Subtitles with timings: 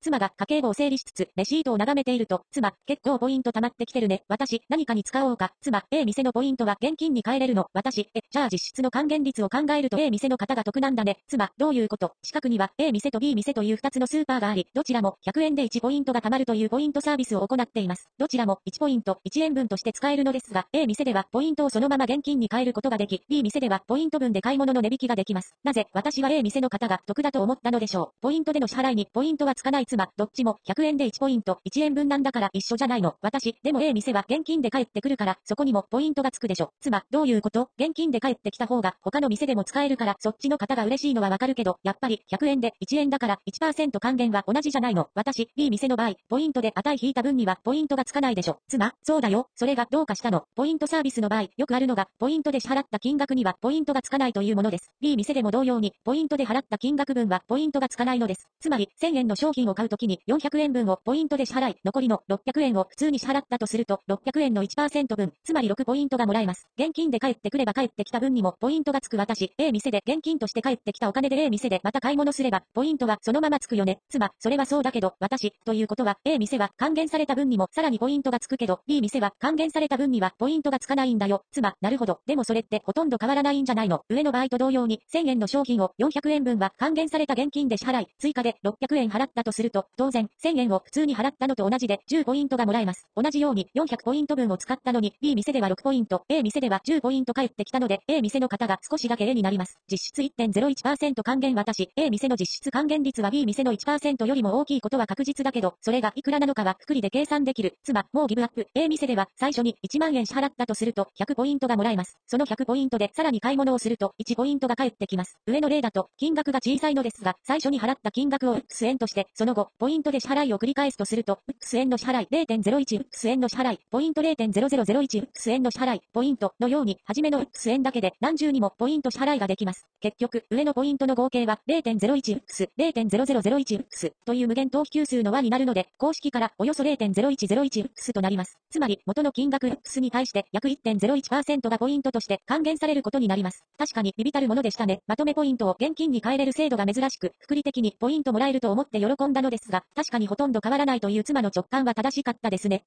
[0.00, 4.22] 妻が家計簿を整理しつつ、レシートを眺めていると、妻、結構ポイント貯まってきてるね。
[4.28, 5.50] 私、何かに使おうか。
[5.60, 7.66] 妻、A 店のポイントは現金に変えれるの。
[7.72, 11.18] 私、え、じゃあ実質の還元率を考えると A 店の方が得なんだね。
[11.26, 12.12] 妻、どういうこと？
[12.22, 18.08] 近くには A 店と B 店という2つのスーパーがあり、どちらも100円で1ポイントが貯まるというポイントサービスを行っています。
[18.18, 25.54] どちらも1ポイント1円分として使えるのですが、A 店ではポイントをそのまま現金に変えることができ、B 店ではポイント分で買い物の値引きができます。
[25.64, 28.22] なぜ、私は A 店の方が得だと思ったのでしょう？
[28.22, 33.14] ポイントでの支払いにポイントはつかない妻、どっちも100円で1ポイント1円分なんだから一緒じゃないの。
[33.22, 36.70] 私、でも A 店は現金で帰ってくるから、そこにもポイントがつくでしょ。
[36.80, 37.70] 妻、どういうこと？
[37.78, 45.08] 現金で帰ってきた方が他の店でも使えるから、そっちの方が嬉しいのはわかるけど、やっぱり100円で1円だから1%還元は同じじゃないの。
[45.14, 48.58] 私、B 店の場合、ポイントで値引いた分にはポイントがつかないでしょ。
[48.68, 49.46] 妻、そうだよ。
[49.54, 50.44] それがどうかしたの。
[50.54, 54.90] ポイントサービスの場合、よくあるのが、ポイントで支払った金額にはポイントがつかないというものです。
[55.00, 58.48] B 店でも同様に、ポイントで払った金額分はポイントがつかないのです。
[58.60, 66.66] つまり、1000円の商品を買うときに400円分をポイントで支払い、残りの600円を普通に支払ったとすると、600円の1%分、つまり6ポイントがもらえます。
[66.76, 74.00] 現金で帰ってくれば帰ってきた分にもポイントがつく私、A 店で現金として帰ってきたお金で A 店でまた買い物すれば、ポイントはそのままつくよね。
[74.08, 81.42] 妻、それはそうだけど、私、ということは、A 店は還元された分にもさらにポイントがつくけど、B 店は還元された分にはポイントがつかないんだよ。
[81.52, 82.18] 妻、なるほど。
[82.26, 84.00] でもそれってほとんど変わらないんじゃないの。
[84.08, 93.06] 上の場合と同様に、1000円の商品を400円分は還元された現金で支払い、追加で600円払ったとすると、当然、1000円を普通に払ったのと同じで10ポイントがもらえます。
[93.16, 99.78] 同じように400ポイント分を使ったのに、B 店では6ポイント、A 店では10ポイント返ってきたので、A 店の方が少しだけ A になります。
[99.90, 107.74] 実質1.01%還元私、A 店の実質還元率は B 店の1%よりも大きいことは確実だけど、それがいくらなのかは複利で計算できる。
[107.84, 108.66] 妻、もうギブアップ。
[108.74, 112.18] A 店では最初に1万円支払ったとすると100ポイントがもらえます。
[112.26, 115.38] その100ポイントでさらに買い物をすると1ポイントが返ってきます。
[115.46, 129.86] 上の例だと金額が小さいのですが、最初に払った金額を X 円として、その後、ポイントで支払いを繰り返すとすると、X 円の支払い 0.01X 円の支払い、ポイント 0.0001X 円の支払い、ポイントのように、初めの X 円だけで何重にもポイント支払いができます。
[130.00, 138.58] 結局、上のポイントの合計は 0.01X、0.0001X という無限等比級数の和になるので、公式からおよそ 0.0101X となります。
[138.70, 143.64] つまり、元の金額 X に対して約1.01%がポイントとして還元されることになります。
[143.76, 145.00] 確かにビビたるものでしたね。
[145.06, 152.84] まとめポイントを現金に変えれる制度が珍しく、福利的にポイントもらえると思って喜んだののですが、確かにほとんど変わらないという妻の直感は正しかったですね。